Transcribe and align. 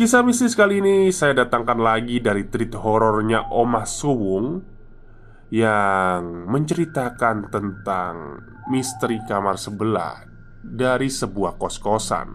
Kisah 0.00 0.24
mistis 0.24 0.56
kali 0.56 0.80
ini 0.80 1.12
saya 1.12 1.44
datangkan 1.44 1.76
lagi 1.76 2.24
dari 2.24 2.48
treat 2.48 2.72
horornya 2.72 3.52
Omah 3.52 3.84
Suwung 3.84 4.64
Yang 5.52 6.24
menceritakan 6.48 7.52
tentang 7.52 8.40
misteri 8.72 9.20
kamar 9.28 9.60
sebelah 9.60 10.24
dari 10.64 11.12
sebuah 11.12 11.60
kos-kosan. 11.60 12.32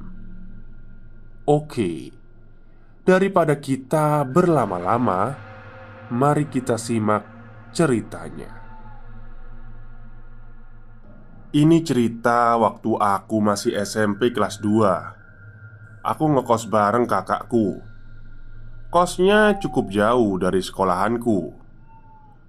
Oke, 1.49 2.13
daripada 3.01 3.57
kita 3.57 4.21
berlama-lama 4.29 5.33
Mari 6.13 6.45
kita 6.45 6.77
simak 6.77 7.25
ceritanya. 7.73 8.61
Ini 11.49 11.81
cerita 11.81 12.61
waktu 12.61 12.93
aku 12.93 13.41
masih 13.41 13.73
SMP 13.73 14.29
kelas 14.29 14.61
2 14.61 15.14
aku 16.05 16.37
ngekos 16.37 16.69
bareng 16.69 17.09
kakakku. 17.09 17.81
Kosnya 18.93 19.57
cukup 19.57 19.89
jauh 19.89 20.37
dari 20.37 20.61
sekolahanku. 20.61 21.51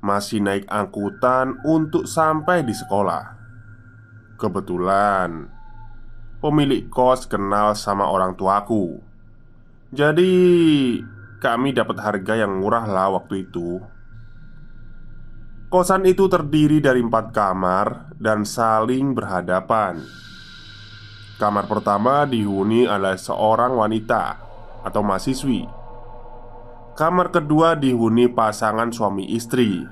Masih 0.05 0.45
naik 0.45 0.69
angkutan 0.69 1.57
untuk 1.65 2.05
sampai 2.05 2.63
di 2.63 2.77
sekolah. 2.77 3.35
Kebetulan 4.37 5.49
pemilik 6.39 6.87
kos 6.93 7.25
kenal 7.27 7.73
sama 7.73 8.07
orang 8.07 8.37
tuaku. 8.37 9.01
Jadi, 9.91 10.35
kami 11.41 11.73
dapat 11.73 11.97
harga 11.99 12.35
yang 12.37 12.61
murah 12.61 12.85
lah 12.85 13.17
waktu 13.17 13.49
itu. 13.49 13.81
Kosan 15.67 16.07
itu 16.07 16.31
terdiri 16.31 16.79
dari 16.79 17.03
empat 17.03 17.35
kamar 17.35 18.15
dan 18.23 18.47
saling 18.47 19.17
berhadapan. 19.17 19.99
Kamar 21.37 21.69
pertama 21.69 22.25
dihuni 22.25 22.89
oleh 22.89 23.13
seorang 23.21 23.77
wanita 23.77 24.41
atau 24.81 25.05
mahasiswi. 25.05 25.69
Kamar 26.97 27.29
kedua 27.29 27.77
dihuni 27.77 28.25
pasangan 28.33 28.89
suami 28.89 29.37
istri. 29.37 29.85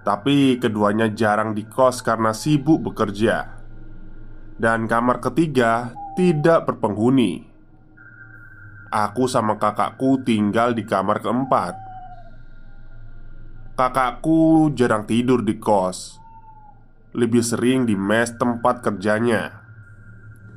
Tapi 0.00 0.56
keduanya 0.56 1.12
jarang 1.12 1.52
di 1.52 1.68
kos 1.68 2.00
karena 2.00 2.32
sibuk 2.32 2.80
bekerja. 2.88 3.52
Dan 4.56 4.88
kamar 4.88 5.20
ketiga 5.20 5.92
tidak 6.16 6.72
berpenghuni. 6.72 7.44
Aku 8.88 9.28
sama 9.28 9.60
kakakku 9.60 10.24
tinggal 10.24 10.72
di 10.72 10.88
kamar 10.88 11.20
keempat. 11.20 11.76
Kakakku 13.76 14.72
jarang 14.72 15.04
tidur 15.04 15.44
di 15.44 15.60
kos. 15.60 16.16
Lebih 17.12 17.44
sering 17.44 17.84
di 17.84 17.92
mes 17.92 18.32
tempat 18.40 18.80
kerjanya. 18.80 19.63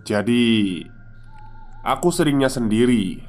Jadi, 0.07 0.87
aku 1.83 2.15
seringnya 2.15 2.47
sendiri. 2.47 3.19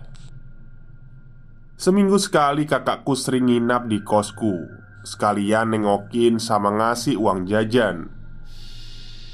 Seminggu 1.75 2.23
sekali 2.23 2.71
kakakku 2.71 3.19
sering 3.19 3.51
nginap 3.51 3.91
di 3.91 3.99
kosku, 3.99 4.63
sekalian 5.03 5.75
nengokin 5.75 6.39
sama 6.39 6.71
ngasih 6.71 7.19
uang 7.19 7.51
jajan. 7.51 8.07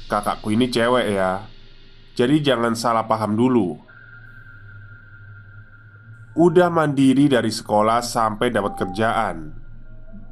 Kakakku 0.09 0.57
ini 0.57 0.73
cewek 0.73 1.05
ya, 1.13 1.45
jadi 2.17 2.41
jangan 2.41 2.73
salah 2.73 3.05
paham 3.05 3.37
dulu. 3.37 3.77
Udah 6.33 6.73
mandiri 6.73 7.29
dari 7.29 7.53
sekolah 7.53 8.01
sampai 8.01 8.49
dapat 8.49 8.73
kerjaan, 8.73 9.53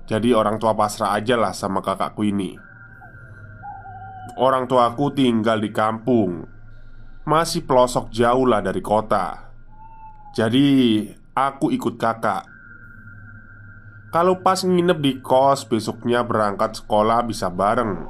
jadi 0.09 0.33
orang 0.33 0.57
tua 0.57 0.73
pasrah 0.73 1.13
aja 1.13 1.37
lah 1.37 1.53
sama 1.53 1.85
kakakku 1.85 2.25
ini. 2.25 2.57
Orang 4.41 4.65
tuaku 4.65 5.13
tinggal 5.13 5.61
di 5.61 5.69
kampung 5.69 6.53
masih 7.23 7.63
pelosok 7.63 8.11
jauh 8.11 8.43
lah 8.43 8.59
dari 8.59 8.83
kota. 8.83 9.51
Jadi, 10.35 11.07
aku 11.31 11.71
ikut 11.71 11.95
kakak. 11.95 12.43
Kalau 14.11 14.43
pas 14.45 14.61
nginep 14.61 14.99
di 15.01 15.13
kos, 15.23 15.65
besoknya 15.65 16.21
berangkat 16.21 16.77
sekolah 16.77 17.25
bisa 17.25 17.49
bareng. 17.49 18.05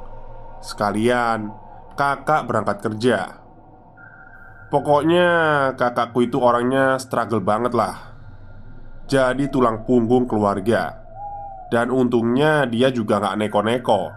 Sekalian, 0.60 1.48
kakak 1.96 2.44
berangkat 2.44 2.78
kerja. 2.84 3.40
Pokoknya, 4.68 5.28
kakakku 5.78 6.26
itu 6.26 6.42
orangnya 6.42 6.98
struggle 6.98 7.40
banget 7.40 7.72
lah. 7.72 8.12
Jadi 9.06 9.46
tulang 9.48 9.86
punggung 9.86 10.26
keluarga. 10.26 10.98
Dan 11.70 11.88
untungnya 11.94 12.66
dia 12.66 12.90
juga 12.90 13.22
gak 13.22 13.36
neko-neko. 13.40 14.12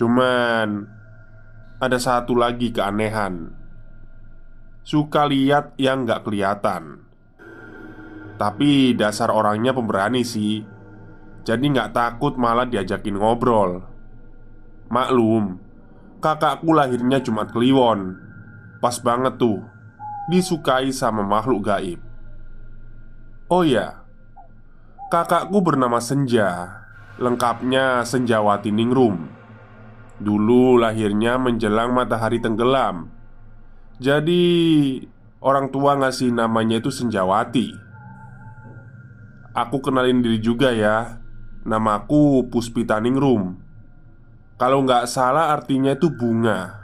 Cuman 0.00 0.95
ada 1.76 2.00
satu 2.00 2.32
lagi 2.32 2.72
keanehan. 2.72 3.52
Suka 4.80 5.28
lihat 5.28 5.76
yang 5.76 6.08
gak 6.08 6.24
kelihatan. 6.24 7.04
Tapi 8.40 8.96
dasar 8.96 9.28
orangnya 9.28 9.76
pemberani 9.76 10.24
sih. 10.24 10.64
Jadi 11.44 11.64
gak 11.76 11.92
takut 11.92 12.40
malah 12.40 12.64
diajakin 12.64 13.20
ngobrol. 13.20 13.84
Maklum 14.88 15.58
Kakakku 16.22 16.72
lahirnya 16.72 17.20
Jumat 17.20 17.52
Kliwon. 17.52 18.16
Pas 18.80 18.96
banget 19.02 19.36
tuh 19.36 19.60
Disukai 20.26 20.90
sama 20.90 21.22
makhluk 21.22 21.66
gaib. 21.66 22.00
Oh 23.52 23.62
ya 23.66 24.00
Kakakku 25.12 25.60
bernama 25.60 26.00
Senja. 26.00 26.82
Lengkapnya 27.20 28.04
Senjawati 28.06 28.72
Ningrum 28.72 29.35
Dulu 30.16 30.80
lahirnya 30.80 31.36
menjelang 31.36 31.92
matahari 31.92 32.40
tenggelam. 32.40 33.12
Jadi 34.00 34.44
orang 35.44 35.68
tua 35.68 35.96
ngasih 36.00 36.32
namanya 36.32 36.80
itu 36.80 36.88
Senjawati. 36.88 37.68
Aku 39.56 39.80
kenalin 39.80 40.20
diri 40.20 40.40
juga 40.40 40.72
ya. 40.72 41.20
Namaku 41.66 42.46
Puspita 42.46 43.02
Ningrum 43.02 43.58
Kalau 44.54 44.86
nggak 44.86 45.10
salah 45.10 45.50
artinya 45.50 45.98
itu 45.98 46.12
bunga. 46.14 46.78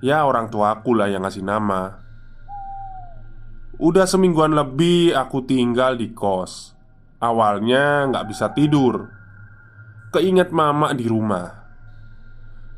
Ya 0.00 0.24
orang 0.24 0.48
tua 0.48 0.74
aku 0.76 0.96
lah 0.96 1.12
yang 1.12 1.22
ngasih 1.24 1.44
nama. 1.44 2.00
Udah 3.80 4.04
semingguan 4.04 4.52
lebih 4.52 5.16
aku 5.16 5.44
tinggal 5.44 5.96
di 5.96 6.12
kos. 6.12 6.76
Awalnya 7.20 8.08
nggak 8.08 8.26
bisa 8.28 8.52
tidur. 8.56 9.08
Keinget 10.12 10.52
mama 10.52 10.96
di 10.96 11.04
rumah. 11.04 11.59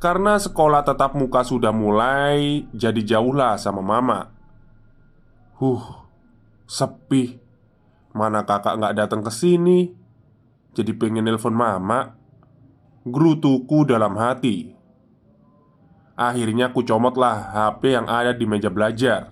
Karena 0.02 0.34
sekolah 0.34 0.82
tetap 0.82 1.14
muka 1.14 1.46
sudah 1.46 1.70
mulai 1.70 2.66
jadi 2.74 2.98
jauh 3.06 3.30
lah 3.30 3.54
sama 3.54 3.86
mama. 3.86 4.34
Huh, 5.62 6.10
sepi. 6.66 7.38
Mana 8.10 8.42
kakak 8.42 8.82
nggak 8.82 8.98
datang 8.98 9.22
ke 9.22 9.30
sini? 9.30 9.94
Jadi 10.74 10.90
pengen 10.98 11.22
nelpon 11.22 11.54
mama. 11.54 12.18
Gerutuku 13.06 13.86
dalam 13.86 14.18
hati. 14.18 14.74
Akhirnya 16.18 16.74
aku 16.74 16.82
comotlah 16.82 17.54
HP 17.54 17.94
yang 17.94 18.10
ada 18.10 18.34
di 18.34 18.42
meja 18.42 18.74
belajar. 18.74 19.30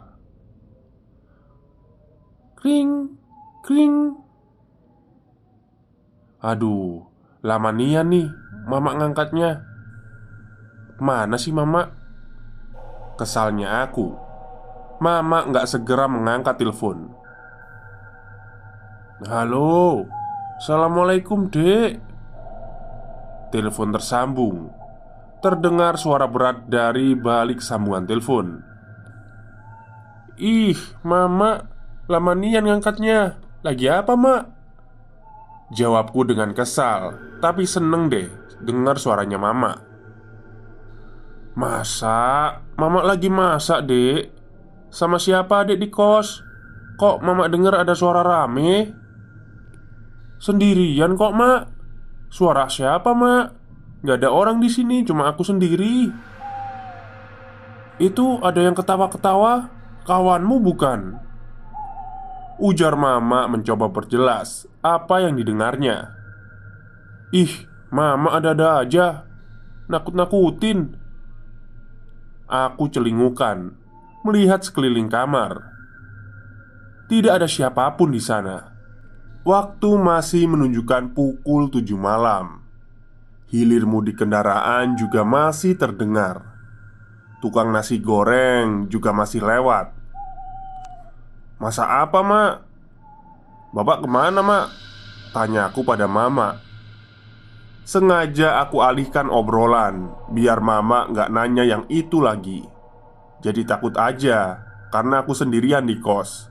Kring, 2.54 3.18
kring. 3.66 4.14
Aduh, 6.38 7.10
lama 7.42 7.74
nian 7.74 8.06
nih 8.06 8.30
mama 8.70 8.94
ngangkatnya. 8.94 9.69
Mana 11.00 11.40
sih 11.40 11.48
mama? 11.48 11.88
Kesalnya 13.16 13.88
aku. 13.88 14.12
Mama 15.00 15.48
nggak 15.48 15.64
segera 15.64 16.04
mengangkat 16.04 16.60
telepon. 16.60 17.08
Halo? 19.24 20.04
Assalamualaikum 20.60 21.48
dek. 21.48 22.04
Telepon 23.48 23.96
tersambung. 23.96 24.58
Terdengar 25.40 25.96
suara 25.96 26.28
berat 26.28 26.68
dari 26.68 27.16
balik 27.16 27.64
sambungan 27.64 28.04
telepon. 28.04 28.60
Ih, 30.36 30.76
mama 31.00 31.64
Lama 32.08 32.32
nian 32.36 32.68
ngangkatnya. 32.68 33.40
Lagi 33.64 33.88
apa, 33.88 34.16
mak? 34.16 34.42
Jawabku 35.70 36.26
dengan 36.26 36.50
kesal 36.56 37.14
Tapi 37.38 37.62
seneng 37.62 38.10
deh 38.10 38.26
Dengar 38.58 38.98
suaranya 38.98 39.38
mama 39.38 39.89
Masak? 41.60 42.80
Mama 42.80 43.04
lagi 43.04 43.28
masak, 43.28 43.84
dek 43.84 44.32
Sama 44.88 45.20
siapa 45.20 45.68
dek 45.68 45.76
di 45.76 45.92
kos? 45.92 46.40
Kok 46.96 47.20
mama 47.20 47.52
dengar 47.52 47.76
ada 47.76 47.92
suara 47.92 48.24
rame? 48.24 48.88
Sendirian 50.40 51.20
kok, 51.20 51.36
mak 51.36 51.68
Suara 52.32 52.64
siapa, 52.64 53.12
mak? 53.12 53.60
Gak 54.00 54.24
ada 54.24 54.32
orang 54.32 54.64
di 54.64 54.72
sini, 54.72 55.04
cuma 55.04 55.28
aku 55.28 55.44
sendiri 55.44 56.08
Itu 58.00 58.40
ada 58.40 58.64
yang 58.64 58.72
ketawa-ketawa 58.72 59.68
Kawanmu 60.08 60.56
bukan? 60.64 61.20
Ujar 62.56 62.96
mama 62.96 63.44
mencoba 63.52 63.92
perjelas 63.92 64.64
Apa 64.80 65.20
yang 65.28 65.36
didengarnya 65.36 66.16
Ih, 67.36 67.68
mama 67.92 68.32
ada-ada 68.32 68.80
aja 68.80 69.28
Nakut-nakutin 69.92 70.99
Aku 72.50 72.90
celingukan 72.90 73.78
melihat 74.26 74.58
sekeliling 74.66 75.06
kamar. 75.06 75.70
Tidak 77.06 77.30
ada 77.30 77.46
siapa 77.46 77.94
pun 77.94 78.10
di 78.10 78.18
sana. 78.18 78.74
Waktu 79.46 79.90
masih 79.94 80.50
menunjukkan 80.50 81.14
pukul 81.14 81.70
tujuh 81.70 81.94
malam. 81.94 82.66
Hilir 83.54 83.86
mudik 83.86 84.18
kendaraan 84.18 84.98
juga 84.98 85.22
masih 85.22 85.78
terdengar. 85.78 86.42
Tukang 87.38 87.70
nasi 87.70 88.02
goreng 88.02 88.90
juga 88.90 89.14
masih 89.14 89.46
lewat. 89.46 89.94
Masa 91.62 92.02
apa, 92.02 92.18
Mak? 92.18 92.54
Bapak 93.70 94.02
ke 94.02 94.08
mana, 94.10 94.42
Mak? 94.42 94.66
Tanya 95.30 95.70
aku 95.70 95.86
pada 95.86 96.10
Mama 96.10 96.69
Sengaja 97.84 98.60
aku 98.60 98.84
alihkan 98.84 99.32
obrolan 99.32 100.12
Biar 100.30 100.60
mama 100.60 101.08
nggak 101.08 101.30
nanya 101.32 101.64
yang 101.64 101.84
itu 101.88 102.20
lagi. 102.20 102.62
Jadi 103.40 103.64
takut 103.64 103.96
aja 103.96 104.60
Karena 104.92 105.24
aku 105.24 105.32
sendirian 105.32 105.88
di 105.88 105.96
kos. 105.98 106.50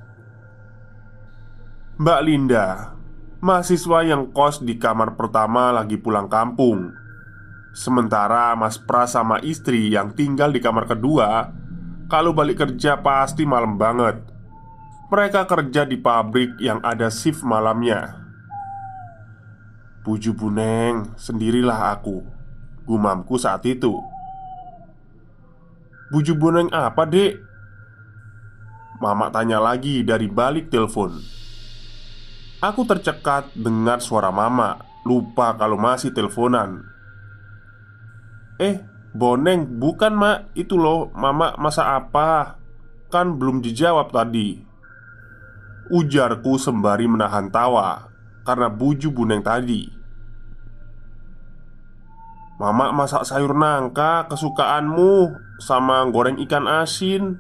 Mbak 2.00 2.22
Linda 2.26 2.96
Mahasiswa 3.40 4.04
yang 4.04 4.36
kos 4.36 4.60
di 4.60 4.76
kamar 4.76 5.16
pertama 5.16 5.72
lagi 5.72 5.96
pulang 5.96 6.28
kampung. 6.28 6.92
Sementara 7.72 8.52
Mas 8.60 8.76
Pras 8.76 9.16
sama 9.16 9.40
istri 9.40 9.96
yang 9.96 10.12
tinggal 10.12 10.52
di 10.52 10.60
kamar 10.60 10.90
kedua 10.90 11.54
Kalau 12.10 12.34
balik 12.34 12.66
kerja 12.66 13.00
pasti 13.00 13.46
malam 13.46 13.78
banget. 13.78 14.20
Mereka 15.10 15.46
kerja 15.46 15.86
di 15.86 15.98
pabrik 15.98 16.58
yang 16.60 16.82
ada 16.84 17.08
shift 17.08 17.46
malamnya 17.46 18.29
Buju 20.10 20.34
Buneng, 20.34 21.14
sendirilah 21.22 21.94
aku. 21.94 22.26
Gumamku 22.90 23.38
saat 23.38 23.62
itu. 23.70 23.94
Buju 26.10 26.34
Buneng 26.34 26.66
apa 26.74 27.06
dek? 27.06 27.38
Mama 28.98 29.30
tanya 29.30 29.62
lagi 29.62 30.02
dari 30.02 30.26
balik 30.26 30.74
telepon. 30.74 31.14
Aku 32.58 32.90
tercekat 32.90 33.54
dengar 33.54 34.02
suara 34.02 34.34
mama. 34.34 34.82
Lupa 35.06 35.54
kalau 35.54 35.78
masih 35.78 36.10
teleponan. 36.10 36.82
Eh, 38.58 38.82
Boneng, 39.14 39.78
bukan 39.78 40.18
mak. 40.18 40.50
Itu 40.58 40.82
loh, 40.82 41.14
mama 41.14 41.54
masa 41.62 42.02
apa? 42.02 42.58
Kan 43.14 43.38
belum 43.38 43.62
dijawab 43.62 44.10
tadi. 44.10 44.58
Ujarku 45.94 46.58
sembari 46.58 47.06
menahan 47.06 47.54
tawa 47.54 48.10
Karena 48.42 48.74
buju 48.74 49.14
buneng 49.14 49.46
tadi 49.46 49.99
Mama 52.60 52.92
masak 52.92 53.24
sayur 53.24 53.56
nangka 53.56 54.28
kesukaanmu 54.28 55.32
Sama 55.64 56.04
goreng 56.12 56.36
ikan 56.44 56.68
asin 56.68 57.40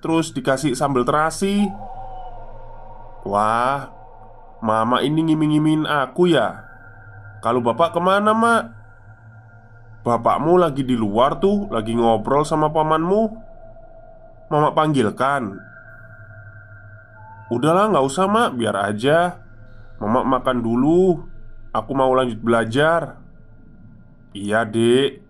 Terus 0.00 0.32
dikasih 0.32 0.72
sambal 0.72 1.04
terasi. 1.04 1.68
Wah 3.28 3.92
Mama 4.64 5.04
ini 5.04 5.20
ngiming-ngimin 5.22 5.84
aku 5.84 6.32
ya? 6.32 6.64
Kalau 7.44 7.60
bapak 7.60 7.92
ke 7.94 8.00
mana 8.00 8.32
mak? 8.32 8.62
Bapakmu 10.02 10.56
lagi 10.56 10.80
di 10.80 10.96
luar 10.96 11.36
tuh 11.36 11.68
Lagi 11.68 11.92
ngobrol 11.92 12.48
sama 12.48 12.72
pamanmu. 12.72 13.22
Mama 14.48 14.72
panggilkan. 14.72 15.60
Udahlah 17.52 17.92
nggak 17.92 18.06
usah 18.08 18.26
mak 18.26 18.56
Biar 18.56 18.80
aja. 18.80 19.44
Mama 20.00 20.24
makan 20.24 20.64
dulu 20.64 21.20
Aku 21.76 21.92
mau 21.92 22.10
lanjut 22.16 22.40
belajar 22.40 23.27
Iya 24.38 24.62
dek 24.62 25.26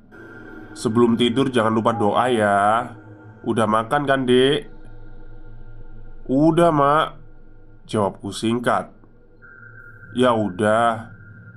Sebelum 0.76 1.16
tidur 1.16 1.48
jangan 1.48 1.74
lupa 1.74 1.96
doa 1.96 2.28
ya. 2.30 2.92
Udah 3.42 3.66
makan 3.66 4.04
kan 4.04 4.28
dek? 4.28 4.70
Udah 6.30 6.70
mak. 6.70 7.18
Jawabku 7.88 8.30
singkat. 8.30 8.92
Ya 10.14 10.36
udah. 10.36 11.10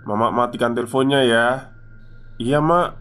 Mama 0.08 0.34
matikan 0.34 0.74
teleponnya 0.74 1.22
ya. 1.22 1.70
Iya 2.42 2.64
mak. 2.64 2.98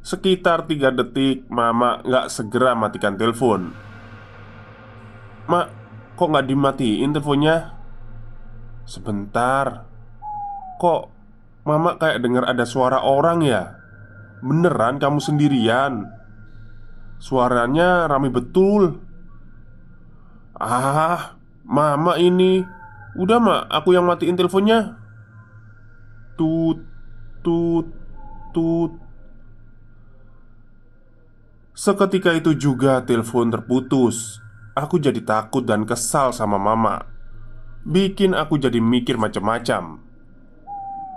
Sekitar 0.00 0.64
tiga 0.64 0.88
detik 0.88 1.44
Mama 1.52 2.00
nggak 2.00 2.32
segera 2.32 2.72
matikan 2.72 3.20
telepon. 3.20 3.74
Mak 5.44 5.66
Kok 6.16 6.30
nggak 6.34 6.48
dimatiin 6.50 7.14
teleponnya? 7.14 7.56
Sebentar. 8.88 9.86
Kok 10.80 11.17
Mama 11.68 12.00
kayak 12.00 12.24
dengar 12.24 12.48
ada 12.48 12.64
suara 12.64 13.04
orang 13.04 13.44
ya? 13.44 13.76
Beneran 14.40 14.96
kamu 14.96 15.20
sendirian? 15.20 16.08
Suaranya 17.20 18.08
rame 18.08 18.32
betul. 18.32 18.96
Ah, 20.56 21.36
mama 21.68 22.16
ini. 22.16 22.64
Udah 23.20 23.36
mak, 23.36 23.62
aku 23.68 23.92
yang 23.92 24.08
matiin 24.08 24.32
teleponnya. 24.32 24.96
Tut, 26.40 26.80
tut, 27.44 27.92
tut. 28.56 28.96
Seketika 31.76 32.32
itu 32.32 32.56
juga 32.56 33.04
telepon 33.04 33.52
terputus. 33.52 34.40
Aku 34.72 34.96
jadi 34.96 35.20
takut 35.20 35.68
dan 35.68 35.84
kesal 35.84 36.32
sama 36.32 36.56
mama. 36.56 37.04
Bikin 37.84 38.32
aku 38.32 38.56
jadi 38.56 38.80
mikir 38.80 39.20
macam-macam 39.20 40.07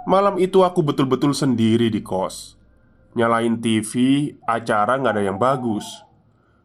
Malam 0.08 0.42
itu 0.42 0.66
aku 0.66 0.82
betul-betul 0.82 1.38
sendiri 1.38 1.94
di 1.94 2.02
kos. 2.02 2.58
Nyalain 3.14 3.60
TV, 3.60 3.92
acara 4.48 4.98
nggak 4.98 5.14
ada 5.14 5.24
yang 5.24 5.38
bagus. 5.38 5.86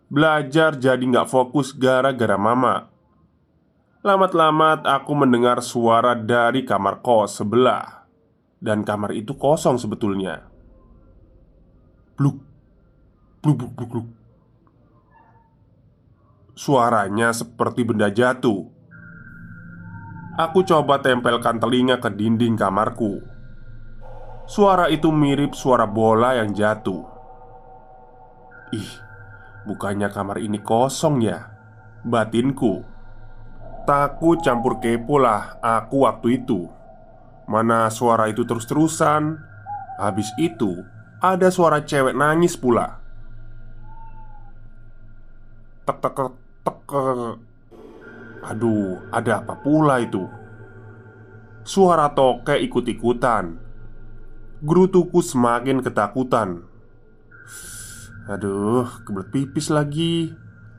Belajar 0.09 0.78
jadi 0.78 1.02
nggak 1.02 1.28
fokus 1.28 1.75
gara-gara 1.75 2.38
mama. 2.38 2.88
Lamat-lamat 4.07 4.87
aku 4.87 5.12
mendengar 5.19 5.59
suara 5.61 6.14
dari 6.14 6.62
kamar 6.62 7.02
kos 7.02 7.43
sebelah. 7.43 8.07
Dan 8.57 8.87
kamar 8.87 9.12
itu 9.12 9.37
kosong 9.37 9.76
sebetulnya. 9.76 10.49
Bluk 12.16 12.47
Bluk 13.47 13.62
bluk 13.62 13.73
bluk 13.78 13.90
bluk. 13.95 14.09
Suaranya 16.59 17.31
seperti 17.31 17.87
benda 17.87 18.11
jatuh 18.11 18.66
Aku 20.37 20.61
coba 20.69 21.00
tempelkan 21.00 21.57
telinga 21.57 21.97
ke 21.97 22.12
dinding 22.12 22.61
kamarku. 22.61 23.25
Suara 24.45 24.93
itu 24.93 25.09
mirip 25.09 25.57
suara 25.57 25.88
bola 25.88 26.37
yang 26.37 26.52
jatuh. 26.52 27.09
Ih, 28.76 28.93
bukannya 29.64 30.12
kamar 30.12 30.37
ini 30.45 30.61
kosong 30.61 31.25
ya? 31.25 31.57
Batinku 32.07 32.87
Takut 33.83 34.38
campur 34.38 34.78
kepo 34.78 35.19
lah 35.19 35.59
aku 35.59 36.07
waktu 36.07 36.43
itu 36.43 36.71
Mana 37.50 37.90
suara 37.90 38.31
itu 38.31 38.47
terus-terusan 38.47 39.38
Habis 39.99 40.31
itu 40.38 40.87
ada 41.19 41.50
suara 41.50 41.83
cewek 41.83 42.14
nangis 42.14 42.55
pula 42.55 43.02
Tek 45.83 45.99
tek 45.99 46.14
tek 46.14 46.35
tek 46.62 46.78
Aduh, 48.47 49.03
ada 49.11 49.43
apa 49.43 49.59
pula 49.59 49.99
itu? 49.99 50.23
Suara 51.67 52.15
tokek 52.15 52.62
ikut-ikutan. 52.71 53.59
Gerutuku 54.62 55.19
semakin 55.19 55.83
ketakutan. 55.83 56.62
Aduh, 58.31 58.87
kebelet 59.03 59.29
pipis 59.35 59.67
lagi. 59.75 60.31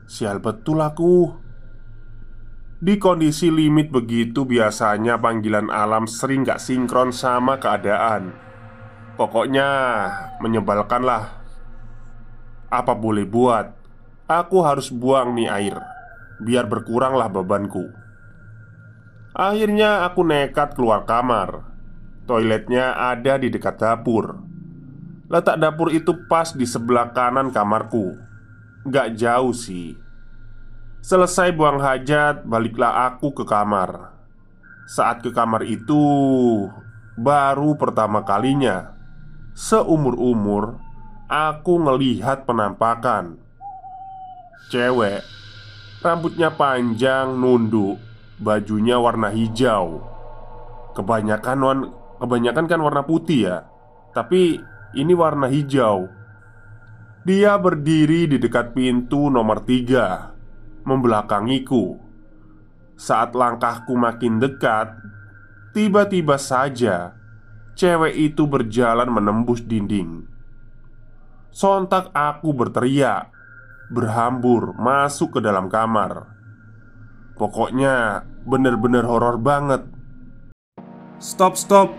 Sial 0.08 0.40
betul 0.40 0.80
aku. 0.80 1.28
Di 2.80 2.96
kondisi 2.96 3.52
limit 3.52 3.92
begitu 3.92 4.48
biasanya 4.48 5.20
panggilan 5.20 5.68
alam 5.68 6.08
sering 6.08 6.48
gak 6.48 6.64
sinkron 6.64 7.12
sama 7.12 7.60
keadaan. 7.60 8.32
Pokoknya 9.20 9.68
menyebalkan 10.40 11.02
lah 11.02 11.42
Apa 12.70 12.96
boleh 12.96 13.28
buat? 13.28 13.76
Aku 14.24 14.64
harus 14.64 14.88
buang 14.88 15.36
nih 15.36 15.48
air 15.52 15.97
Biar 16.38 16.70
berkuranglah 16.70 17.26
bebanku. 17.30 17.90
Akhirnya 19.34 20.06
aku 20.06 20.22
nekat 20.22 20.74
keluar 20.74 21.06
kamar. 21.06 21.66
Toiletnya 22.26 22.94
ada 22.94 23.38
di 23.38 23.50
dekat 23.50 23.78
dapur. 23.78 24.38
Letak 25.28 25.60
dapur 25.60 25.92
itu 25.92 26.14
pas 26.26 26.50
di 26.54 26.64
sebelah 26.64 27.12
kanan 27.12 27.52
kamarku. 27.52 28.16
Gak 28.88 29.18
jauh 29.18 29.52
sih. 29.52 29.98
Selesai 30.98 31.54
buang 31.54 31.78
hajat, 31.78 32.42
baliklah 32.44 33.08
aku 33.12 33.30
ke 33.32 33.44
kamar. 33.46 34.18
Saat 34.88 35.20
ke 35.20 35.30
kamar 35.30 35.68
itu 35.68 36.00
Baru 37.18 37.76
pertama 37.76 38.24
kalinya 38.24 38.96
Seumur-umur 39.52 40.80
Aku 41.28 41.76
ngelihat 41.76 42.48
penampakan. 42.48 43.36
Cewek 44.72 45.20
Rambutnya 45.98 46.54
panjang, 46.54 47.34
nunduk 47.34 47.98
Bajunya 48.38 49.02
warna 49.02 49.34
hijau. 49.34 49.98
Kebanyakan, 50.94 51.90
kebanyakan 52.22 52.64
kan 52.70 52.80
warna 52.80 53.02
putih 53.02 53.50
ya 53.50 53.56
Tapi 54.14 54.62
ini 54.94 55.12
warna 55.14 55.50
hijau. 55.50 56.06
Dia 57.26 57.58
berdiri 57.58 58.30
di 58.30 58.38
dekat 58.38 58.78
pintu 58.78 59.26
nomor 59.26 59.66
tiga 59.66 60.30
Membelakangiku. 60.86 61.98
Saat 62.94 63.34
langkahku 63.34 63.98
makin 63.98 64.38
dekat 64.38 64.94
Tiba-tiba 65.74 66.38
saja 66.38 67.18
Cewek 67.78 68.18
itu 68.18 68.42
berjalan 68.50 69.06
menembus 69.06 69.62
dinding. 69.62 70.26
Sontak 71.54 72.10
aku 72.10 72.50
berteriak 72.50 73.30
Berhambur 73.88 74.76
masuk 74.76 75.38
ke 75.38 75.40
dalam 75.40 75.72
kamar 75.72 76.28
Pokoknya 77.38 78.24
bener-bener 78.44 79.04
horor 79.08 79.40
banget 79.40 79.98
Stop, 81.18 81.58
stop. 81.58 81.90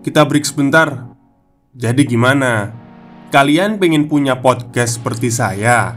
Kita 0.00 0.24
break 0.24 0.48
sebentar. 0.48 1.12
Jadi 1.76 2.08
gimana? 2.08 2.72
Kalian 3.28 3.76
pengen 3.76 4.08
punya 4.08 4.40
podcast 4.40 4.96
seperti 4.96 5.28
saya? 5.28 5.92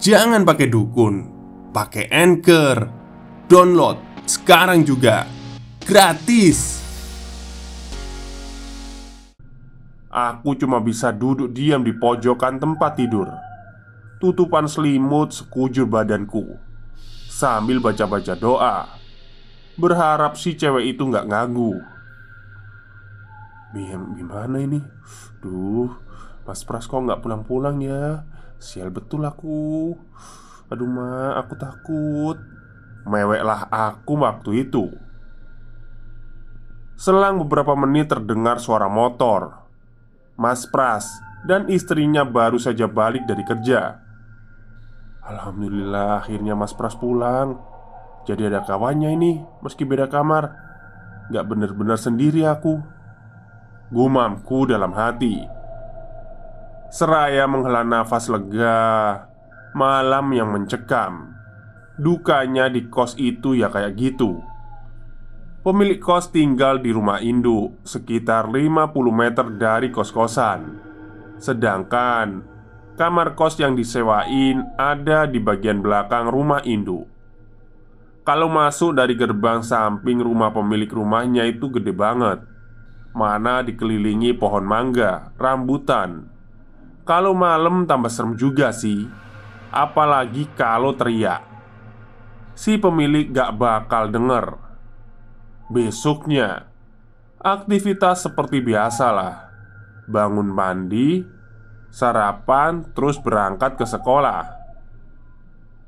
Jangan 0.00 0.48
pakai 0.48 0.72
dukun, 0.72 1.28
pakai 1.68 2.08
Anchor. 2.08 2.88
Download 3.44 4.00
sekarang 4.24 4.88
juga. 4.88 5.28
Gratis. 5.84 6.80
Aku 10.08 10.56
cuma 10.56 10.80
bisa 10.80 11.12
duduk 11.12 11.52
diam 11.52 11.84
di 11.84 11.92
pojokan 11.92 12.56
tempat 12.56 12.96
tidur 12.96 13.51
Tutupan 14.22 14.70
selimut 14.70 15.34
sekujur 15.34 15.82
badanku. 15.90 16.54
Sambil 17.26 17.82
baca-baca 17.82 18.38
doa. 18.38 18.86
Berharap 19.74 20.38
si 20.38 20.54
cewek 20.54 20.94
itu 20.94 21.10
nggak 21.10 21.26
nganggu. 21.26 21.74
Bim, 23.74 24.14
Gimana 24.14 24.62
ini? 24.62 24.78
Duh, 25.42 25.90
Mas 26.46 26.62
Pras 26.62 26.86
kok 26.86 27.02
nggak 27.02 27.18
pulang-pulang 27.18 27.82
ya? 27.82 28.22
Sial 28.62 28.94
betul 28.94 29.26
aku. 29.26 29.98
Aduh 30.70 30.86
ma, 30.86 31.34
aku 31.42 31.58
takut. 31.58 32.38
Meweklah 33.02 33.66
aku 33.74 34.22
waktu 34.22 34.70
itu. 34.70 34.86
Selang 36.94 37.42
beberapa 37.42 37.74
menit 37.74 38.14
terdengar 38.14 38.62
suara 38.62 38.86
motor. 38.86 39.66
Mas 40.38 40.62
Pras 40.62 41.10
dan 41.42 41.66
istrinya 41.66 42.22
baru 42.22 42.62
saja 42.62 42.86
balik 42.86 43.26
dari 43.26 43.42
kerja 43.42 44.11
Alhamdulillah 45.22 46.26
akhirnya 46.26 46.58
Mas 46.58 46.74
Pras 46.74 46.98
pulang. 46.98 47.54
Jadi 48.22 48.46
ada 48.46 48.62
kawannya 48.62 49.14
ini 49.14 49.32
Meski 49.62 49.86
beda 49.86 50.10
kamar. 50.10 50.50
Gak 51.30 51.46
bener-bener 51.46 51.94
sendiri 51.94 52.42
aku. 52.42 52.82
Gumamku 53.94 54.66
dalam 54.66 54.90
hati. 54.98 55.38
Seraya 56.90 57.46
menghela 57.46 57.86
nafas 57.86 58.26
lega 58.26 59.30
Malam 59.72 60.34
yang 60.34 60.52
mencekam. 60.52 61.32
Dukanya 61.96 62.68
di 62.68 62.90
kos 62.90 63.16
itu 63.16 63.56
ya 63.56 63.70
kayak 63.70 63.94
gitu. 63.96 64.42
Pemilik 65.62 66.02
kos 66.02 66.34
tinggal 66.34 66.82
di 66.82 66.90
rumah 66.90 67.22
induk 67.22 67.78
Sekitar 67.86 68.50
50 68.50 68.90
meter 69.14 69.46
dari 69.54 69.88
kos-kosan. 69.94 70.82
Sedangkan 71.38 72.51
Kamar 72.92 73.32
kos 73.32 73.56
yang 73.56 73.72
disewain 73.72 74.68
ada 74.76 75.24
di 75.24 75.40
bagian 75.40 75.80
belakang 75.80 76.28
rumah 76.28 76.60
induk 76.68 77.08
Kalau 78.20 78.52
masuk 78.52 78.92
dari 78.92 79.16
gerbang 79.16 79.64
samping 79.64 80.20
rumah 80.20 80.52
pemilik 80.52 80.86
rumahnya 80.86 81.48
itu 81.48 81.72
gede 81.72 81.90
banget. 81.90 82.44
Mana 83.16 83.64
dikelilingi 83.64 84.36
pohon 84.36 84.62
mangga, 84.62 85.34
rambutan. 85.40 86.30
Kalau 87.02 87.34
malam 87.34 87.88
tambah 87.88 88.12
serem 88.12 88.38
juga 88.38 88.70
sih 88.70 89.08
Apalagi 89.72 90.52
kalau 90.52 90.92
teriak. 90.92 91.40
Si 92.52 92.76
pemilik 92.76 93.32
gak 93.32 93.56
bakal 93.56 94.12
denger. 94.12 94.60
Besoknya, 95.72 96.68
aktivitas 97.40 98.28
seperti 98.28 98.60
biasa 98.60 99.06
lah. 99.08 99.48
Bangun 100.04 100.52
mandi, 100.52 101.24
sarapan, 101.92 102.88
terus 102.96 103.20
berangkat 103.20 103.76
ke 103.76 103.84
sekolah. 103.84 104.48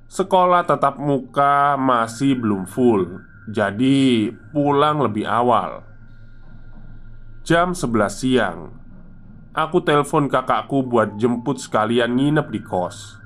Sekolah 0.04 0.62
tetap 0.68 1.00
muka 1.00 1.80
masih 1.80 2.37
belum 2.37 2.68
full, 2.68 3.25
jadi 3.49 4.30
pulang 4.52 5.00
lebih 5.00 5.25
awal. 5.25 5.82
Jam 7.40 7.73
11 7.73 8.12
siang, 8.12 8.58
aku 9.56 9.80
telepon 9.80 10.28
kakakku 10.28 10.84
buat 10.84 11.16
jemput 11.16 11.56
sekalian 11.56 12.14
nginep 12.14 12.46
di 12.52 12.61
kos. 12.61 13.16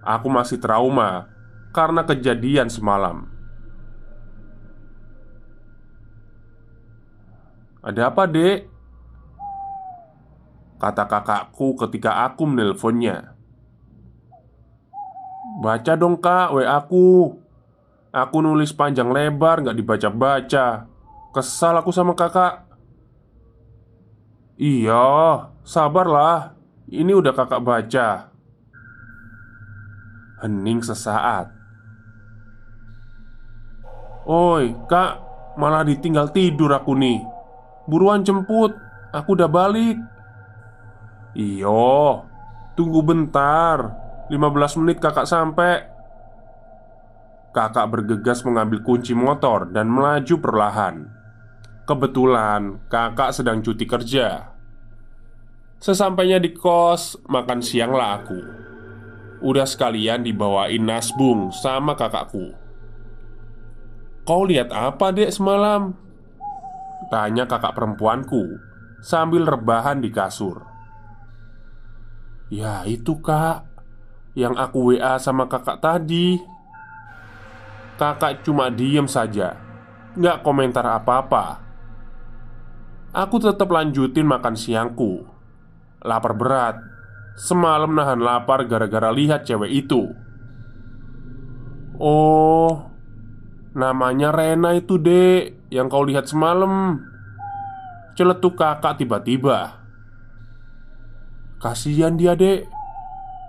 Aku 0.00 0.32
masih 0.32 0.56
trauma 0.56 1.28
karena 1.76 2.08
kejadian 2.08 2.72
semalam. 2.72 3.28
Ada 7.84 8.10
apa, 8.12 8.24
Dek? 8.24 8.77
Kata 10.78 11.10
kakakku 11.10 11.74
ketika 11.74 12.22
aku 12.22 12.46
menelponnya. 12.46 13.34
Baca 15.58 15.92
dong 15.98 16.22
kak 16.22 16.54
WA 16.54 16.78
aku. 16.78 17.34
Aku 18.14 18.36
nulis 18.38 18.70
panjang 18.70 19.10
lebar 19.10 19.58
nggak 19.58 19.74
dibaca-baca. 19.74 20.86
Kesal 21.34 21.82
aku 21.82 21.90
sama 21.90 22.14
kakak. 22.14 22.62
Iya, 24.54 25.50
sabarlah. 25.66 26.54
Ini 26.86 27.10
udah 27.10 27.34
kakak 27.34 27.62
baca. 27.62 28.08
Hening 30.46 30.80
sesaat. 30.86 31.50
Oi, 34.30 34.78
kak 34.86 35.28
Malah 35.58 35.82
ditinggal 35.82 36.30
tidur 36.30 36.70
aku 36.70 36.94
nih. 36.94 37.18
Buruan 37.90 38.22
jemput, 38.22 38.78
aku 39.10 39.34
udah 39.34 39.50
balik 39.50 39.98
Iyo, 41.36 42.24
tunggu 42.78 43.04
bentar. 43.04 44.08
15 44.28 44.80
menit 44.84 45.00
kakak 45.00 45.28
sampai. 45.28 45.88
Kakak 47.52 47.88
bergegas 47.88 48.44
mengambil 48.44 48.84
kunci 48.84 49.16
motor 49.16 49.68
dan 49.72 49.88
melaju 49.88 50.34
perlahan. 50.40 51.08
Kebetulan 51.88 52.84
kakak 52.92 53.32
sedang 53.32 53.64
cuti 53.64 53.88
kerja. 53.88 54.52
Sesampainya 55.80 56.36
di 56.36 56.52
kos, 56.52 57.16
makan 57.24 57.64
siang 57.64 57.96
lah 57.96 58.20
aku. 58.20 58.40
Udah 59.40 59.64
sekalian 59.64 60.26
dibawain 60.26 60.84
nasbung 60.84 61.48
sama 61.54 61.96
kakakku. 61.96 62.52
Kau 64.28 64.44
lihat 64.44 64.68
apa 64.74 65.08
dek 65.08 65.32
semalam? 65.32 65.96
Tanya 67.08 67.48
kakak 67.48 67.72
perempuanku 67.72 68.60
Sambil 69.00 69.48
rebahan 69.48 70.04
di 70.04 70.12
kasur 70.12 70.67
Ya 72.48 72.84
itu 72.88 73.20
kak. 73.20 73.64
Yang 74.32 74.54
aku 74.56 74.78
WA 74.92 75.20
sama 75.20 75.48
kakak 75.48 75.80
tadi. 75.84 76.40
Kakak 78.00 78.46
cuma 78.46 78.72
diem 78.72 79.04
saja. 79.04 79.58
Nggak 80.16 80.40
komentar 80.46 80.86
apa-apa. 80.86 81.60
Aku 83.12 83.40
tetap 83.40 83.68
lanjutin 83.68 84.24
makan 84.24 84.54
siangku. 84.56 85.26
Lapar 86.04 86.32
berat. 86.36 86.76
Semalam 87.38 87.94
nahan 87.94 88.18
lapar 88.18 88.64
gara-gara 88.66 89.10
lihat 89.14 89.46
cewek 89.46 89.70
itu. 89.70 90.10
Oh 91.98 92.88
Namanya 93.74 94.30
Rena 94.30 94.74
itu 94.74 94.98
dek 94.98 95.70
Yang 95.70 95.86
kau 95.90 96.04
lihat 96.06 96.26
semalam. 96.30 97.02
Celetuk 98.14 98.58
kakak 98.58 99.02
tiba-tiba 99.02 99.77
Kasihan 101.58 102.14
dia 102.14 102.38
dek. 102.38 102.66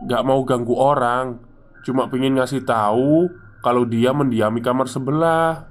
Gak 0.09 0.25
mau 0.25 0.41
ganggu 0.45 0.73
orang. 0.77 1.41
Cuma 1.85 2.11
pengen 2.11 2.35
ngasih 2.37 2.67
tahu 2.67 3.31
Kalau 3.59 3.83
dia 3.83 4.15
mendiami 4.15 4.63
kamar 4.63 4.87
sebelah. 4.87 5.67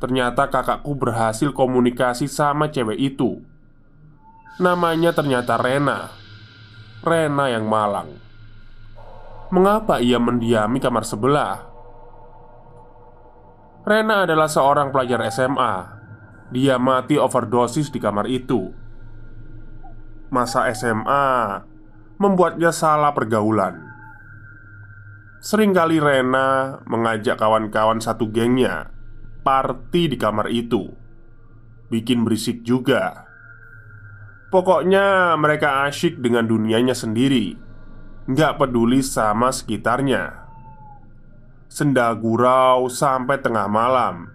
Ternyata 0.00 0.48
kakakku 0.48 0.96
berhasil 0.96 1.52
komunikasi 1.52 2.24
sama 2.24 2.72
cewek 2.72 2.96
itu. 2.96 3.44
Namanya 4.56 5.12
ternyata 5.12 5.60
Rena. 5.60 6.08
Rena 7.04 7.52
yang 7.52 7.68
malang. 7.68 8.16
Mengapa 9.52 10.00
ia 10.00 10.16
mendiami 10.16 10.80
kamar 10.80 11.04
sebelah? 11.04 11.68
Rena 13.84 14.24
adalah 14.24 14.48
seorang 14.48 14.88
pelajar 14.88 15.20
SMA 15.28 16.00
dia 16.50 16.82
mati 16.82 17.14
overdosis 17.14 17.94
di 17.94 18.02
kamar 18.02 18.26
itu. 18.26 18.74
Masa 20.30 20.70
SMA 20.70 21.58
membuatnya 22.22 22.70
salah 22.70 23.10
pergaulan. 23.10 23.82
Seringkali 25.42 25.98
Rena 25.98 26.78
mengajak 26.86 27.34
kawan-kawan 27.34 27.98
satu 27.98 28.30
gengnya 28.30 28.94
party 29.42 30.14
di 30.14 30.16
kamar 30.20 30.46
itu. 30.54 30.94
Bikin 31.90 32.22
berisik 32.22 32.62
juga. 32.62 33.26
Pokoknya 34.54 35.34
mereka 35.34 35.86
asyik 35.90 36.22
dengan 36.22 36.46
dunianya 36.46 36.94
sendiri. 36.94 37.58
Nggak 38.30 38.62
peduli 38.62 39.02
sama 39.02 39.50
sekitarnya. 39.50 40.46
Senda 41.66 42.14
gurau 42.14 42.90
sampai 42.90 43.38
tengah 43.38 43.70
malam 43.70 44.30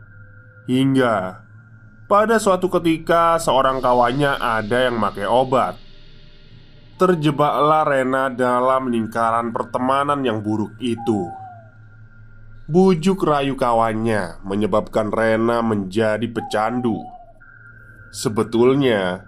Hingga 0.65 1.45
pada 2.05 2.37
suatu 2.37 2.69
ketika, 2.69 3.41
seorang 3.41 3.81
kawannya 3.81 4.37
ada 4.37 4.89
yang 4.89 5.01
pakai 5.01 5.25
obat. 5.25 5.73
Terjebaklah 6.95 7.83
Rena 7.83 8.31
dalam 8.31 8.87
lingkaran 8.87 9.51
pertemanan 9.51 10.23
yang 10.23 10.39
buruk 10.39 10.79
itu. 10.79 11.27
Bujuk 12.71 13.19
rayu 13.19 13.59
kawannya 13.59 14.39
menyebabkan 14.47 15.11
Rena 15.11 15.59
menjadi 15.59 16.23
pecandu. 16.31 17.03
Sebetulnya, 18.15 19.27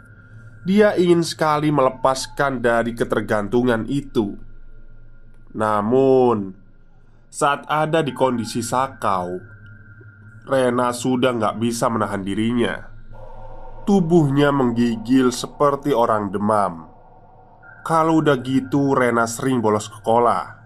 dia 0.63 0.95
ingin 0.95 1.19
sekali 1.27 1.67
melepaskan 1.67 2.63
dari 2.63 2.95
ketergantungan 2.95 3.83
itu. 3.91 4.39
Namun, 5.51 6.55
saat 7.27 7.67
ada 7.67 7.99
di 7.99 8.15
kondisi 8.15 8.63
sakau, 8.63 9.43
Rena 10.47 10.95
sudah 10.95 11.35
nggak 11.35 11.59
bisa 11.59 11.91
menahan 11.91 12.23
dirinya. 12.23 12.79
Tubuhnya 13.83 14.55
menggigil 14.55 15.35
seperti 15.35 15.91
orang 15.91 16.31
demam. 16.31 16.95
Kalau 17.87 18.19
udah 18.19 18.35
gitu, 18.43 18.91
Rena 18.91 19.23
sering 19.23 19.63
bolos 19.63 19.87
sekolah. 19.87 20.59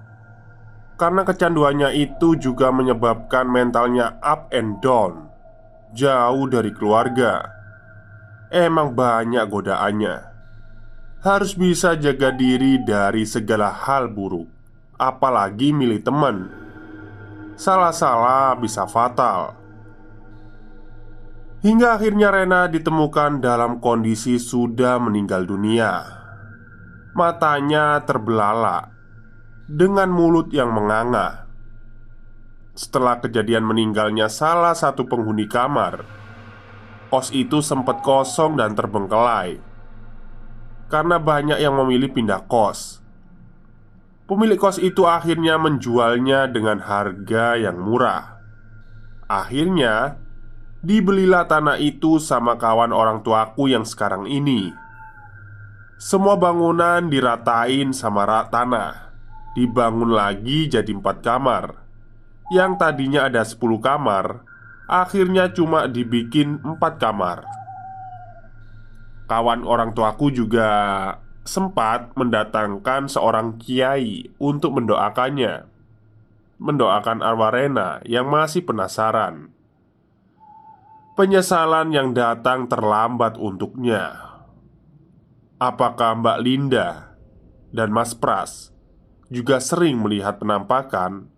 Karena 0.97 1.21
kecanduannya 1.21 1.93
itu 1.93 2.33
juga 2.33 2.73
menyebabkan 2.73 3.45
mentalnya 3.45 4.17
up 4.25 4.49
and 4.49 4.81
down, 4.81 5.29
jauh 5.93 6.49
dari 6.49 6.73
keluarga. 6.73 7.45
Emang 8.49 8.97
banyak 8.97 9.45
godaannya. 9.53 10.17
Harus 11.21 11.53
bisa 11.53 11.93
jaga 11.93 12.33
diri 12.33 12.81
dari 12.81 13.21
segala 13.29 13.69
hal 13.69 14.09
buruk, 14.09 14.49
apalagi 14.97 15.69
milih 15.77 16.01
teman. 16.01 16.49
Salah-salah 17.53 18.57
bisa 18.57 18.89
fatal. 18.89 19.53
Hingga 21.61 22.01
akhirnya 22.01 22.33
Rena 22.33 22.65
ditemukan 22.65 23.45
dalam 23.45 23.77
kondisi 23.77 24.41
sudah 24.41 24.97
meninggal 24.97 25.45
dunia 25.45 26.20
Matanya 27.11 27.99
terbelalak 28.07 28.87
Dengan 29.67 30.07
mulut 30.07 30.47
yang 30.55 30.71
menganga. 30.71 31.51
Setelah 32.71 33.19
kejadian 33.19 33.67
meninggalnya 33.67 34.31
salah 34.31 34.71
satu 34.71 35.03
penghuni 35.11 35.43
kamar 35.43 36.07
Kos 37.11 37.35
itu 37.35 37.59
sempat 37.59 37.99
kosong 37.99 38.55
dan 38.55 38.79
terbengkelai 38.79 39.59
Karena 40.87 41.19
banyak 41.19 41.59
yang 41.59 41.75
memilih 41.75 42.15
pindah 42.15 42.47
kos. 42.47 43.03
Pemilik 44.23 44.55
kos 44.55 44.79
itu 44.79 45.03
akhirnya 45.03 45.59
menjualnya 45.59 46.47
dengan 46.47 46.79
harga 46.79 47.59
yang 47.59 47.75
murah. 47.75 48.39
Akhirnya 49.27 50.15
Dibelilah 50.81 51.45
tanah 51.45 51.77
itu 51.77 52.17
sama 52.17 52.57
kawan 52.57 52.89
orang 52.89 53.21
tuaku 53.21 53.69
yang 53.69 53.85
sekarang 53.85 54.25
ini 54.25 54.73
Semua 56.01 56.33
bangunan 56.33 57.05
diratain 57.13 57.93
sama 57.93 58.25
rak 58.25 58.49
tanah. 58.49 59.13
Dibangun 59.53 60.09
lagi 60.09 60.65
jadi 60.65 60.89
empat 60.89 61.21
kamar. 61.21 61.77
Yang 62.49 62.81
tadinya 62.81 63.29
ada 63.29 63.45
sepuluh 63.45 63.77
kamar 63.77 64.41
Akhirnya 64.89 65.53
cuma 65.53 65.85
dibikin 65.85 66.57
empat 66.65 66.97
kamar. 66.97 67.45
Kawan 69.29 69.61
orang 69.61 69.93
tuaku 69.93 70.33
juga 70.33 70.67
sempat 71.45 72.17
mendatangkan 72.17 73.05
seorang 73.05 73.61
kiai 73.61 74.25
untuk 74.41 74.81
mendoakannya. 74.81 75.69
Mendoakan 76.57 77.21
arwah 77.21 77.53
Rena 77.53 78.01
yang 78.09 78.25
masih 78.25 78.65
penasaran. 78.65 79.53
Penyesalan 81.13 81.93
yang 81.93 82.17
datang 82.17 82.65
terlambat 82.65 83.37
untuknya 83.37 84.30
Apakah 85.61 86.17
Mbak 86.17 86.39
Linda 86.41 87.13
dan 87.69 87.93
Mas 87.93 88.17
Pras 88.17 88.73
juga 89.29 89.61
sering 89.61 90.01
melihat 90.01 90.41
penampakan? 90.41 91.29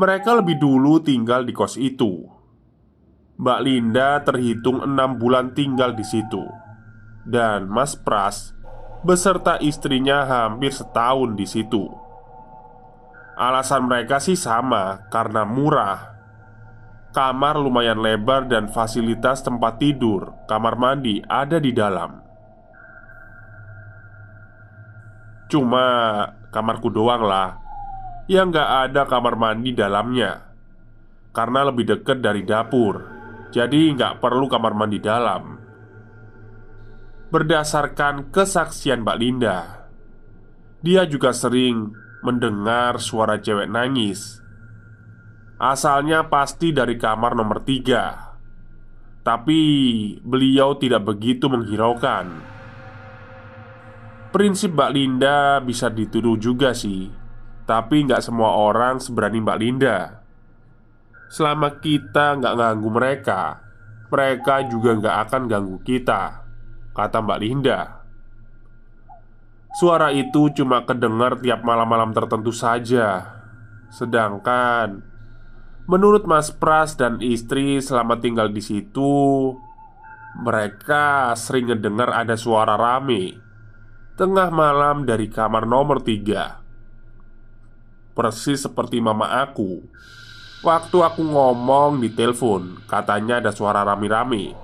Mereka 0.00 0.40
lebih 0.40 0.56
dulu 0.56 0.96
tinggal 0.96 1.44
di 1.44 1.52
kos 1.52 1.76
itu 1.76 2.24
Mbak 3.36 3.60
Linda 3.60 4.24
terhitung 4.24 4.80
enam 4.80 5.20
bulan 5.20 5.52
tinggal 5.52 5.92
di 5.92 6.00
situ 6.00 6.40
Dan 7.28 7.68
Mas 7.68 7.92
Pras 7.92 8.56
beserta 9.04 9.60
istrinya 9.60 10.24
hampir 10.24 10.72
setahun 10.72 11.36
di 11.36 11.44
situ 11.44 11.92
Alasan 13.36 13.84
mereka 13.84 14.16
sih 14.16 14.40
sama 14.40 15.12
karena 15.12 15.44
murah 15.44 16.16
Kamar 17.12 17.60
lumayan 17.60 18.00
lebar 18.00 18.48
dan 18.48 18.72
fasilitas 18.72 19.44
tempat 19.44 19.76
tidur, 19.76 20.32
kamar 20.44 20.76
mandi 20.76 21.24
ada 21.24 21.56
di 21.56 21.72
dalam. 21.72 22.27
Cuma 25.48 25.84
kamarku 26.52 26.92
doang 26.92 27.24
lah. 27.24 27.56
Yang 28.28 28.60
gak 28.60 28.70
ada 28.92 29.02
kamar 29.08 29.34
mandi 29.40 29.72
dalamnya. 29.72 30.52
Karena 31.32 31.64
lebih 31.64 31.88
dekat 31.88 32.20
dari 32.20 32.44
dapur. 32.44 33.00
Jadi 33.48 33.96
gak 33.96 34.20
perlu 34.20 34.44
kamar 34.44 34.76
mandi 34.76 35.00
dalam. 35.00 35.56
Berdasarkan 37.28 38.32
kesaksian 38.32 39.04
Mbak 39.04 39.18
Linda 39.20 39.84
Dia 40.80 41.04
juga 41.04 41.36
sering 41.36 41.92
mendengar 42.24 43.00
suara 43.00 43.36
cewek 43.36 43.68
nangis. 43.68 44.40
Asalnya 45.60 46.28
pasti 46.32 46.72
dari 46.72 46.96
kamar 46.96 47.36
nomor 47.36 47.64
tiga. 47.64 48.36
Tapi 49.24 49.60
beliau 50.24 50.80
tidak 50.80 51.04
begitu 51.04 51.52
menghiraukan 51.52 52.47
Prinsip 54.28 54.76
Mbak 54.76 54.92
Linda 54.92 55.56
bisa 55.64 55.88
dituduh 55.88 56.36
juga 56.36 56.76
sih. 56.76 57.08
Tapi 57.64 58.04
nggak 58.04 58.20
semua 58.20 58.60
orang 58.60 59.00
seberani 59.00 59.40
Mbak 59.40 59.58
Linda. 59.60 60.20
Selama 61.32 61.80
kita 61.80 62.36
nggak 62.40 62.56
ganggu 62.56 62.88
mereka 62.88 63.60
Mereka 64.08 64.72
juga 64.72 64.96
nggak 64.96 65.16
akan 65.28 65.42
ganggu 65.44 65.76
kita 65.84 66.44
Kata 66.92 67.18
Mbak 67.24 67.40
Linda. 67.40 67.80
Suara 69.80 70.12
itu 70.12 70.52
cuma 70.52 70.84
kedengar 70.84 71.40
tiap 71.40 71.64
malam-malam 71.64 72.12
tertentu 72.12 72.52
saja. 72.52 73.40
Sedangkan 73.88 75.00
Menurut 75.88 76.28
Mas 76.28 76.52
Pras 76.52 77.00
dan 77.00 77.16
istri 77.24 77.80
selama 77.80 78.20
tinggal 78.20 78.52
di 78.52 78.60
situ 78.60 79.56
Mereka 80.36 81.32
sering 81.32 81.72
ngedengar 81.72 82.12
ada 82.12 82.36
suara 82.36 82.76
rame 82.76 83.47
Tengah 84.18 84.50
malam 84.50 85.06
dari 85.06 85.30
kamar 85.30 85.62
nomor 85.62 86.02
tiga. 86.02 86.58
Persis 88.18 88.66
seperti 88.66 88.98
mama 88.98 89.46
aku. 89.46 89.78
Waktu 90.58 91.06
aku 91.06 91.22
ngomong 91.22 92.02
di 92.02 92.10
telepon 92.10 92.82
Katanya 92.90 93.38
ada 93.38 93.54
suara 93.54 93.86
rame-rame. 93.86 94.58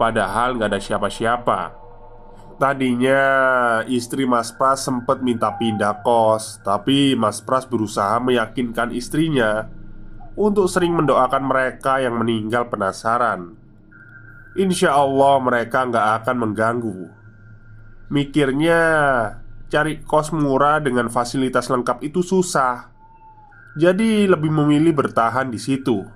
Padahal 0.00 0.56
nggak 0.56 0.72
ada 0.72 0.80
siapa-siapa. 0.80 1.76
Tadinya 2.56 3.20
istri 3.84 4.24
Mas 4.24 4.48
Pras 4.48 4.88
sempat 4.88 5.20
minta 5.20 5.52
pindah 5.52 6.00
kos 6.00 6.64
Tapi 6.64 7.12
Mas 7.20 7.44
Pras 7.44 7.68
berusaha 7.68 8.16
meyakinkan 8.16 8.96
istrinya 8.96 9.68
Untuk 10.40 10.72
sering 10.72 10.96
mendoakan 10.96 11.44
mereka 11.44 12.00
yang 12.00 12.16
meninggal 12.16 12.72
penasaran. 12.72 13.60
Insya 14.56 14.96
Allah 14.96 15.36
mereka 15.44 15.84
nggak 15.84 16.24
akan 16.24 16.36
mengganggu 16.48 17.15
Mikirnya 18.06 18.82
Cari 19.66 19.98
kos 20.06 20.30
murah 20.30 20.78
dengan 20.78 21.10
fasilitas 21.10 21.66
lengkap 21.66 21.98
itu 22.06 22.22
susah. 22.22 22.94
Jadi 23.74 24.30
lebih 24.30 24.54
memilih 24.54 24.94
bertahan 24.94 25.50
di 25.50 25.58
situ. 25.58 26.06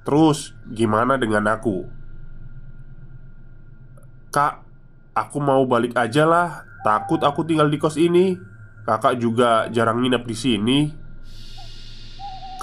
Terus 0.00 0.56
gimana 0.64 1.20
dengan 1.20 1.44
aku? 1.44 1.84
Kak, 4.32 4.64
aku 5.12 5.38
mau 5.44 5.60
balik 5.68 5.92
aja 5.92 6.24
lah. 6.24 6.64
Takut 6.80 7.20
aku 7.20 7.44
tinggal 7.44 7.68
di 7.68 7.76
kos 7.76 8.00
ini. 8.00 8.32
Kakak 8.88 9.20
juga 9.20 9.68
jarang 9.68 10.00
nginep 10.00 10.24
di 10.24 10.36
sini. 10.36 10.78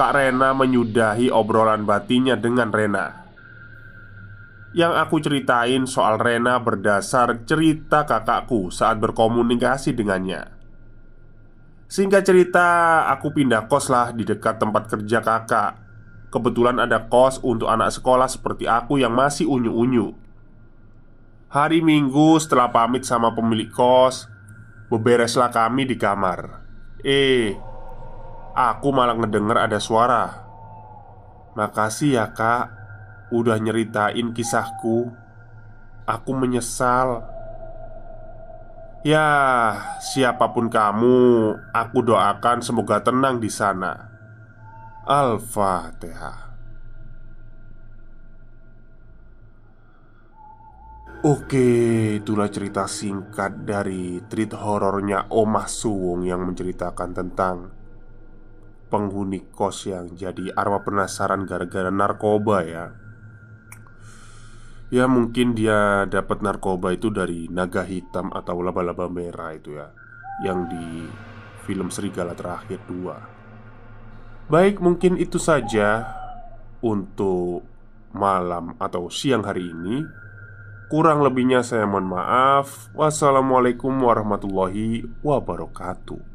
Kak 0.01 0.17
Rena 0.17 0.57
menyudahi 0.57 1.29
obrolan 1.29 1.85
batinnya 1.85 2.41
dengan 2.41 2.73
Rena 2.73 3.20
Yang 4.71 4.93
aku 5.03 5.15
ceritain 5.19 5.83
soal 5.83 6.15
Rena 6.15 6.55
berdasar 6.63 7.43
cerita 7.43 8.07
kakakku 8.07 8.71
saat 8.71 9.03
berkomunikasi 9.03 9.91
dengannya. 9.91 10.47
Singkat 11.91 12.23
cerita, 12.23 12.67
aku 13.11 13.35
pindah 13.35 13.67
kos 13.67 13.91
lah 13.91 14.15
di 14.15 14.23
dekat 14.23 14.63
tempat 14.63 14.87
kerja 14.87 15.19
kakak. 15.19 15.71
Kebetulan 16.31 16.79
ada 16.79 17.11
kos 17.11 17.43
untuk 17.43 17.67
anak 17.67 17.91
sekolah 17.91 18.31
seperti 18.31 18.63
aku 18.63 18.95
yang 18.95 19.11
masih 19.11 19.51
unyu-unyu. 19.51 20.15
Hari 21.51 21.83
Minggu 21.83 22.39
setelah 22.39 22.71
pamit 22.71 23.03
sama 23.03 23.35
pemilik 23.35 23.67
kos 23.67 24.31
Bebereslah 24.87 25.51
kami 25.51 25.83
di 25.87 25.99
kamar. 25.99 26.63
Eh 27.03 27.59
Aku 28.51 28.91
malah 28.91 29.15
ngedenger 29.15 29.55
ada 29.67 29.79
suara. 29.79 30.43
Makasih 31.55 32.19
ya 32.19 32.35
kak 32.35 32.80
Udah 33.31 33.57
nyeritain 33.57 34.35
kisahku 34.35 35.09
Aku 36.05 36.31
menyesal 36.35 37.25
Ya, 39.01 39.25
siapa 39.97 40.53
pun 40.53 40.69
kamu, 40.69 41.17
aku 41.73 42.05
doakan 42.05 42.61
semoga 42.61 43.01
tenang 43.01 43.41
di 43.41 43.49
sana. 43.49 43.97
Al-Fatihah. 45.09 46.53
Oke, 51.25 51.69
itulah 52.21 52.49
cerita 52.53 52.85
singkat 52.85 53.65
dari 53.65 54.21
treat 54.29 54.53
horornya 54.53 55.33
Omah 55.33 55.65
Suwung 55.65 56.21
yang 56.21 56.45
menceritakan 56.45 57.09
tentang 57.13 57.73
penghuni 58.93 59.49
kos 59.49 59.89
yang 59.89 60.13
jadi 60.13 60.53
arwah 60.53 60.85
penasaran 60.85 61.49
gara-gara 61.49 61.89
narkoba 61.89 62.57
ya. 62.65 62.85
Ya 64.91 65.07
mungkin 65.07 65.55
dia 65.55 66.03
dapat 66.03 66.43
narkoba 66.43 66.91
itu 66.91 67.07
dari 67.07 67.47
naga 67.47 67.87
hitam 67.87 68.27
atau 68.35 68.59
laba-laba 68.59 69.07
merah 69.07 69.55
itu 69.55 69.79
ya 69.79 69.87
Yang 70.43 70.59
di 70.75 70.85
film 71.63 71.87
Serigala 71.87 72.35
Terakhir 72.35 72.83
2 72.91 74.51
Baik 74.51 74.83
mungkin 74.83 75.15
itu 75.15 75.39
saja 75.39 76.11
untuk 76.83 77.63
malam 78.11 78.75
atau 78.83 79.07
siang 79.07 79.47
hari 79.47 79.71
ini 79.71 80.03
Kurang 80.91 81.23
lebihnya 81.23 81.63
saya 81.63 81.87
mohon 81.87 82.11
maaf. 82.11 82.91
Wassalamualaikum 82.91 83.95
warahmatullahi 83.95 85.07
wabarakatuh. 85.23 86.30